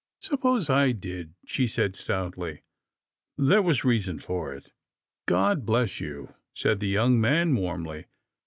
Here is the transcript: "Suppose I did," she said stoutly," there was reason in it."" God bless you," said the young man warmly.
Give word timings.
"Suppose 0.19 0.67
I 0.67 0.93
did," 0.93 1.35
she 1.45 1.67
said 1.67 1.95
stoutly," 1.95 2.63
there 3.49 3.61
was 3.61 3.83
reason 3.83 4.15
in 4.27 4.51
it."" 4.57 4.71
God 5.27 5.63
bless 5.63 5.99
you," 5.99 6.33
said 6.55 6.79
the 6.79 6.87
young 6.87 7.21
man 7.21 7.53
warmly. 7.55 8.05